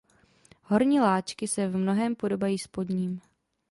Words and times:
Horní 0.63 0.99
láčky 0.99 1.47
se 1.47 1.67
v 1.67 1.77
mnohém 1.77 2.15
podobají 2.15 2.59
spodním. 2.59 3.21